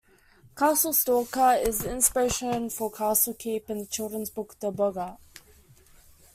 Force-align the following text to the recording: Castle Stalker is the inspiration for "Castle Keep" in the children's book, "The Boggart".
Castle 0.57 0.93
Stalker 0.93 1.59
is 1.63 1.77
the 1.81 1.91
inspiration 1.91 2.71
for 2.71 2.89
"Castle 2.91 3.35
Keep" 3.35 3.69
in 3.69 3.77
the 3.77 3.85
children's 3.85 4.31
book, 4.31 4.55
"The 4.59 4.71
Boggart". 4.71 5.19